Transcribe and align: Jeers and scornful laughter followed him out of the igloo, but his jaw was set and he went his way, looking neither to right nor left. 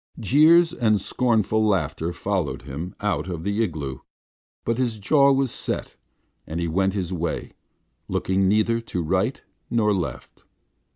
Jeers 0.19 0.73
and 0.73 0.99
scornful 0.99 1.63
laughter 1.63 2.11
followed 2.11 2.63
him 2.63 2.95
out 3.01 3.27
of 3.27 3.43
the 3.43 3.63
igloo, 3.63 3.99
but 4.65 4.79
his 4.79 4.97
jaw 4.97 5.31
was 5.31 5.51
set 5.51 5.95
and 6.47 6.59
he 6.59 6.67
went 6.67 6.95
his 6.95 7.13
way, 7.13 7.51
looking 8.07 8.47
neither 8.47 8.81
to 8.81 9.03
right 9.03 9.43
nor 9.69 9.93
left. 9.93 10.43